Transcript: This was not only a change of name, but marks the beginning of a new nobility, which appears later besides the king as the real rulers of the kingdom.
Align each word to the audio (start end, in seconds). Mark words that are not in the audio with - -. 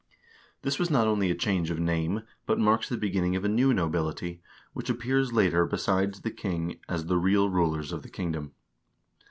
This 0.63 0.79
was 0.79 0.89
not 0.89 1.05
only 1.05 1.29
a 1.29 1.35
change 1.35 1.69
of 1.69 1.77
name, 1.79 2.23
but 2.47 2.57
marks 2.57 2.89
the 2.89 2.97
beginning 2.97 3.35
of 3.35 3.45
a 3.45 3.47
new 3.47 3.71
nobility, 3.71 4.41
which 4.73 4.89
appears 4.89 5.31
later 5.31 5.63
besides 5.67 6.21
the 6.21 6.31
king 6.31 6.79
as 6.89 7.05
the 7.05 7.19
real 7.19 7.51
rulers 7.51 7.91
of 7.91 8.01
the 8.01 8.09
kingdom. 8.09 8.53